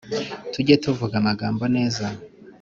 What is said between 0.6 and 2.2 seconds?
tuvuga amagambo neza